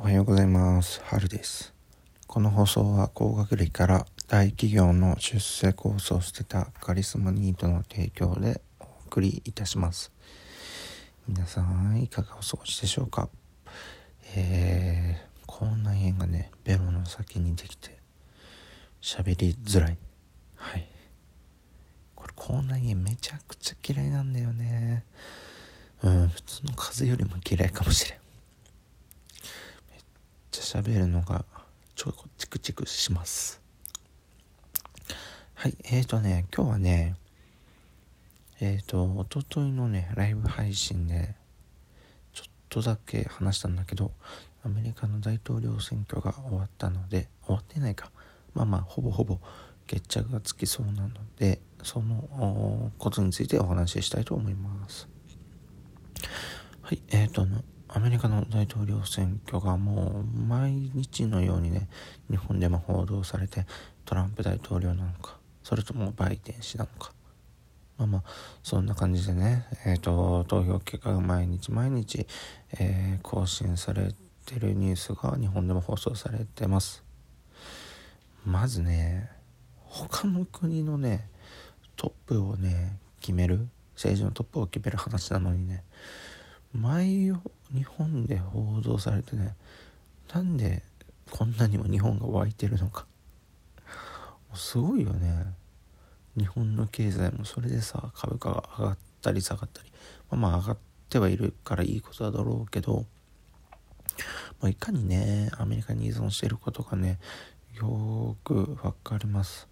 [0.00, 1.00] おはようございます。
[1.02, 1.74] 春です。
[2.28, 10.12] この放送は高学歴から大企業の出世コースを捨てたカリスマニートの提供でお送りいたします。
[11.26, 13.28] 皆さんいかがお過ごしでしょうか？
[14.36, 17.98] えー、口内炎がねベロの先にできて
[19.02, 19.98] 喋りづらい。
[20.54, 20.88] はい。
[22.14, 25.04] これ口内炎めちゃくちゃ嫌いなんだよね。
[26.04, 28.18] うん普通の風よりも嫌いかもしれん。
[30.62, 31.44] 喋るのが
[31.94, 33.60] ちょこチクチクします。
[35.54, 37.16] はい、えーとね、今日はね、
[38.60, 41.34] えーと、おとといのね、ライブ配信で、
[42.32, 44.12] ちょっとだけ話したんだけど、
[44.64, 48.10] アメリカの大統領選挙が終わったので、終わってないか。
[48.54, 49.38] まあまあ、ほぼほぼ
[49.86, 55.08] 決着がつきそうなので、そのことについてお話ししたいと思います。
[56.82, 57.46] はい、えーと、
[57.98, 61.88] アメリカの大統領選挙がもう毎日のようにね
[62.30, 63.66] 日本でも報道されて
[64.04, 67.12] トランプ大統領なのかそれともバイデン氏なのか。
[67.96, 68.22] まあまあ
[68.62, 72.24] そんな感じでねえっ、ー、と投票結果が毎日毎日、
[72.78, 74.14] えー、更新され
[74.46, 77.02] てるニュースが日本でも放送されてます。
[78.46, 79.28] まずね
[79.82, 81.28] 他の国のね
[81.96, 85.82] トップをね決める政治のトップを決める話なのにね
[86.72, 87.32] 毎
[87.74, 89.54] 日本で報道されてね
[90.32, 90.82] なんで
[91.30, 93.06] こんなにも日本が湧いてるのか。
[94.54, 95.46] すごいよね。
[96.36, 99.92] 日本の経済もそれでさ株価が上がったり下がったり。
[100.30, 100.78] まあまあ上がっ
[101.10, 103.04] てはいるからいいことだろうけど、
[104.60, 107.18] まあ、いかにねアメリカに依存していることがね
[107.74, 109.68] よくわかります。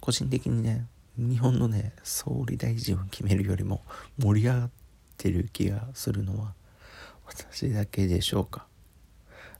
[0.00, 0.86] 個人的にね
[1.18, 3.82] 日本のね総理大臣を決めるよりも
[4.18, 4.85] 盛り上がって
[5.16, 6.54] てる気がするのは
[7.26, 8.66] 私だけでしょうか？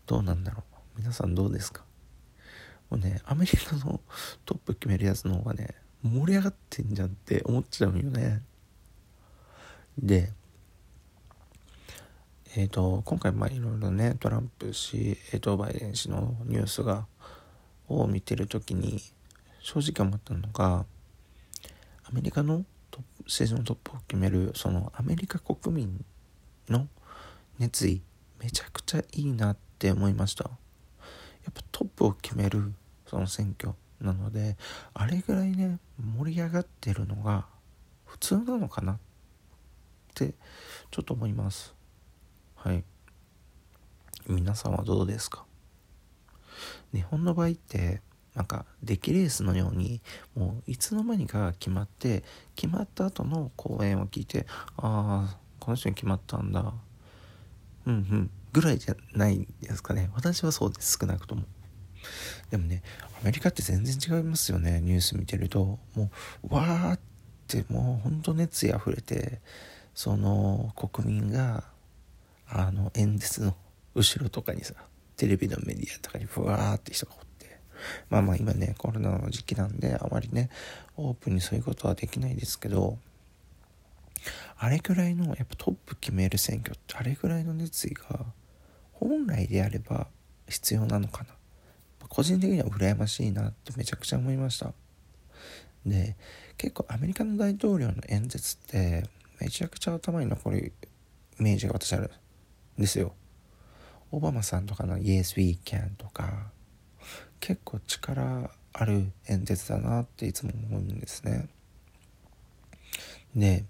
[0.07, 0.62] どうなんだろ
[0.97, 0.99] う？
[0.99, 1.85] 皆さんどうですか？
[2.91, 4.01] もうねアメリカの
[4.45, 8.43] トップ決めるやつの方がね盛り上がってんじゃんって思っちゃうよね。
[9.99, 10.33] で
[12.55, 17.06] えっ、ー、と今回まあいろいろねトランプ氏、えーと、バイデン氏のニュースが
[17.89, 19.00] を見てる時に
[19.61, 20.84] 正直思ったのが
[22.05, 22.65] アメリカの
[23.26, 26.04] 政治のトップを決めるそのアメリカ国民
[26.69, 26.88] の
[27.59, 28.00] 熱意
[28.41, 30.44] めちゃくちゃいいなって思いました。
[30.44, 30.50] や
[31.50, 32.72] っぱトップを決める
[33.06, 34.56] その選挙なので
[34.94, 35.78] あれぐらいね
[36.19, 37.47] 盛り上がってるのが
[38.04, 38.98] 普通なのかなっ
[40.15, 40.34] て
[40.91, 41.75] ちょっと思います。
[42.56, 42.84] はい。
[44.28, 45.44] 皆さんはどうですか？
[46.92, 48.00] 日本の場合って
[48.36, 50.02] なんか出来レースのように
[50.36, 52.22] もういつの間にか決まって
[52.54, 56.72] 決まった後の講演を聞いてああこの人に決まったんだ。
[57.86, 60.10] うんうんぐらいじゃないですかね。
[60.14, 61.42] 私はそうです少なくとも。
[62.50, 62.82] でもね
[63.20, 64.80] アメリカって全然違いますよね。
[64.80, 65.78] ニュース見てると。
[65.94, 66.10] も
[66.48, 67.00] うわーっ
[67.48, 69.41] てもうほんと熱意あふれて
[69.94, 71.64] その国民が
[72.48, 73.54] あの演説の
[73.94, 74.74] 後ろとかにさ
[75.16, 77.12] テレビのメディアとかにふわーって人が
[78.10, 80.50] まあまあ今ね、コロナの時期なんで、あまりね、
[80.97, 82.98] オープンにそういうことはできないですけど、
[84.59, 88.26] あれくらいの、やっぱトップ決める選挙って、あれくらいの熱意が、
[88.92, 90.09] 本来であれば
[90.48, 91.31] 必要なのかな。
[92.09, 94.72] 個人的には羨ましいなってめちゃくちゃ思いました。
[95.84, 96.16] で、
[96.56, 99.04] 結構アメリカの大統領の演説って、
[99.41, 100.72] めちゃくちゃ頭に残る
[101.38, 102.10] イメージが私ある
[102.78, 103.12] んですよ。
[104.10, 106.50] オバマさんとかの Yes We Can とか、
[107.41, 111.49] 結構力ある演説だなっていつも思うんですね。
[113.34, 113.65] で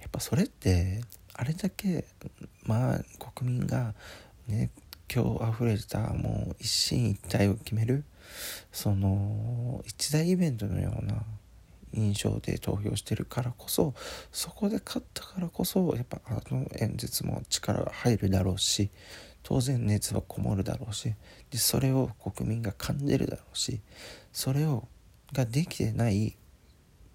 [0.00, 1.00] やっぱそれって
[1.34, 2.04] あれだけ
[2.64, 3.00] まあ
[3.32, 3.94] 国民が
[4.48, 4.70] 熱
[5.08, 8.04] 狂あふれたもう一進一退を決める
[8.72, 11.22] その一大イベントのような
[11.92, 13.94] 印象で投票してるからこそ
[14.30, 18.90] そこで勝ったからこそやっぱあの演説も力が入るだろうし
[19.42, 21.14] 当然熱はこもるだろうし
[21.50, 23.80] でそれを国民が感じるだろうし
[24.32, 24.86] それを
[25.32, 26.36] ができてない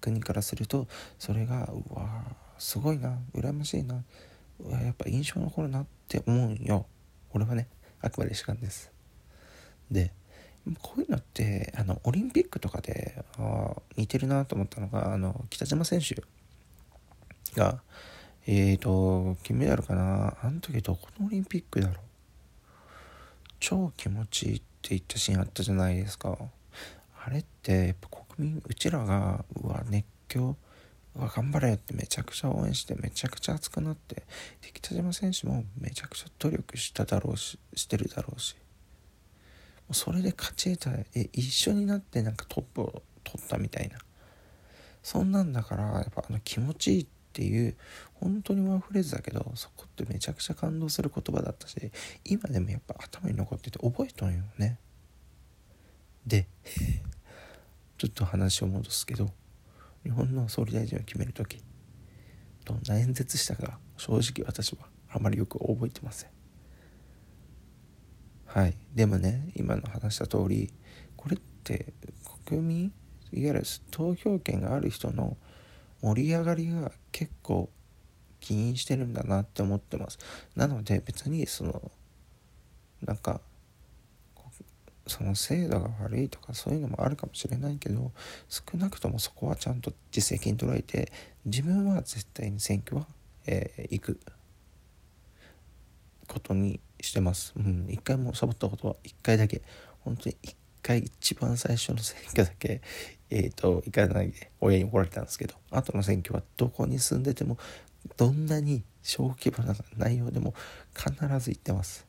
[0.00, 0.86] 国からすると
[1.18, 2.24] それがうわ
[2.58, 4.02] すごいな羨ましいな
[4.70, 6.86] やっぱ印象残るなって思うんよ。
[7.32, 7.68] 俺はね
[8.00, 8.90] あくまで主観です。
[9.90, 10.12] で
[10.80, 16.22] こういうのってあのオリンピックとかであ似てるなと思ったのがあの北島選手
[17.54, 17.82] が
[18.46, 22.05] えーと金メダルかなあの時どこのオリンピックだろう。
[23.60, 26.36] 超気持ちいいって言ったシーンあったじゃないですか。
[27.24, 30.56] あれってやっぱ国民うちらがうわ熱狂
[31.16, 34.24] うわ頑張れってめちゃくちゃ応援してめちゃくちゃ熱くなってで
[34.72, 38.56] 北島選手もめちゃくちゃ努力しただろうししてるだろうし。
[39.92, 43.98] それで勝ち得たえ一緒になってなんかトップを取ったみたいな。
[45.02, 47.06] そんなんだからやっぱあの気持ちいいっ
[47.36, 47.76] ていう
[48.14, 51.76] 本当にワンフレーズだけどそこってめちゃくちゃ感動する言葉だったし
[52.24, 54.78] 今でもやっぱ頭に残ってて覚えとんよね。
[56.26, 56.48] で
[57.98, 59.30] ちょっと話を戻すけど
[60.02, 61.62] 日本の総理大臣を決める時
[62.64, 66.30] どんな演説したか正直私はあまりよく覚えてません。
[68.46, 68.78] はい。
[68.94, 70.72] でもね今の話した通り
[71.16, 71.92] これって
[72.46, 72.84] 国民
[73.30, 75.36] いわゆる投票権がある人の
[76.06, 77.68] 盛り上がりが結構
[78.38, 80.18] 起因してるんだなって思ってます
[80.54, 81.90] なので別にその
[83.04, 83.40] なんか
[85.08, 88.12] その制度が悪いとかそういうのもあるかもしれないけど
[88.48, 91.12] 少なくともそこはちゃんと実績に捉えて
[91.44, 93.06] 自分は絶対に選挙は、
[93.46, 94.20] えー、行く
[96.28, 97.52] ことにしてます。
[97.56, 99.62] うん、一回もサボったことは一回だけ
[100.00, 100.56] 本当に一
[100.86, 102.80] 回一番最初の選挙だけ
[103.30, 107.58] えっ、ー、と行かないで親に怒られたんですけど後の選挙はどこに住んでても
[108.16, 110.54] どんなに小規模な内容でも
[110.94, 112.06] 必ず行ってます。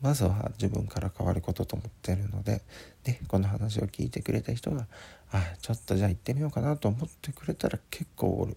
[0.00, 2.62] まずは自分から変わることと思ってるので
[3.04, 4.86] でこの話を聞いてくれた人が
[5.30, 8.48] あちょっとじゃあ行ってみようかなと思ってくれたら結構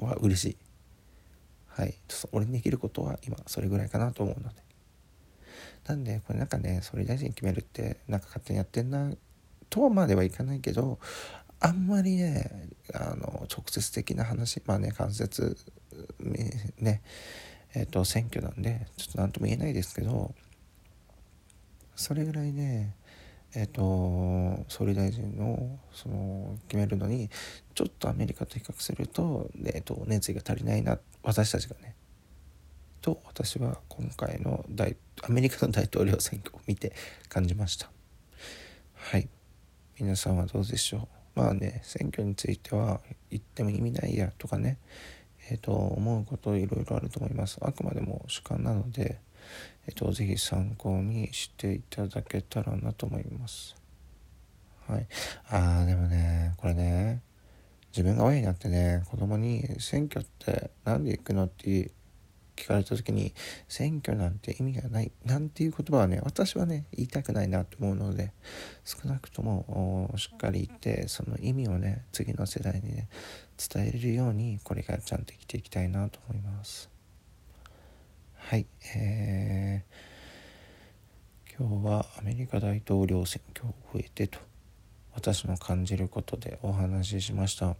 [0.00, 0.56] 俺は嬉しい
[1.68, 1.94] はい
[2.32, 4.56] 俺にできることは今それぐらいかなと思うので
[5.86, 9.12] なんでこれなんかね総理大臣決めるってなんか勝手にやってんな
[9.70, 10.98] とまではいかないけど
[11.60, 15.56] あんまりねあの直接的な話まあね間接
[16.78, 17.02] ね
[17.74, 20.34] えっ、と選挙なんでちょっと何とも言えないですけど
[21.96, 22.94] それぐらいね
[23.54, 27.30] え、ー、と総理大臣のその決めるのに
[27.74, 31.94] ちょっとアメリカと比較すると,、えーと、熱意が足りないな私たちがね。
[33.08, 36.92] と私は今回の大アメリカの大統領選挙を見て
[37.30, 37.90] 感じました
[38.94, 39.28] はい
[39.98, 41.40] 皆さんはどうでしょう？
[41.40, 43.00] まあね選挙については
[43.30, 44.76] 言っても意味ないやとかね
[45.48, 49.20] えっ、ー、と思うこといろいろあると思いますあくまでも主観なので
[49.86, 53.74] えっと、ぜひ参考にしていただけたらなと思います。
[54.86, 55.06] はい。
[55.48, 57.22] ああ、でもね、これね、
[57.90, 61.90] 自分が親になってね、子供に選挙って何で行くのって
[62.58, 63.32] 聞かれた時に、
[63.68, 68.32] 選挙なんて意味がない、なんていう言葉はね、私はね、言いたくないなと思うので、
[68.84, 73.08] 少なくともしっかり言って、その意味をね、次の世代にね、
[73.56, 76.90] 伝えれるように、これからちゃんと生きていきたいなと思います。
[78.48, 78.66] はい、
[78.96, 84.38] えー、今日はアメリカ大統領選挙を終えてと
[85.14, 87.76] 私の感じることでお話ししました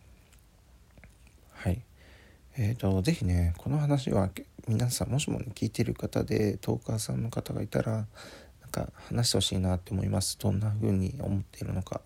[2.61, 4.31] えーと、是非ねこの話は
[4.67, 8.07] 皆さんもしも、ね、聞いてる方でトーカーさんの方がいたらなん
[8.73, 12.01] か話してほしいなって思いますどんな風に思っているのか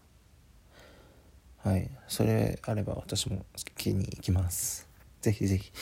[1.64, 4.86] はいそれあれば私も聞きに行きます
[5.22, 5.72] 是非是非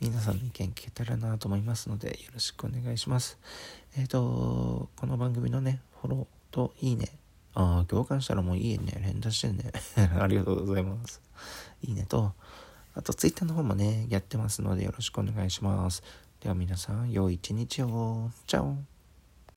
[0.00, 3.38] 皆さんの意見聞けたらなと思いますので、よろしくお願いします。
[3.96, 7.08] えっ、ー、と、この番組のね、フォローといいね。
[7.54, 9.00] ああ、共感したらもういいね。
[9.02, 9.72] 連打してね。
[10.20, 11.22] ありがとうございます。
[11.82, 12.34] いいねと、
[12.96, 16.02] あと Twitter の方もね、やってますのでよろしくお願いします。
[16.40, 18.30] では皆さん、良い一日を。
[18.46, 18.95] チャオ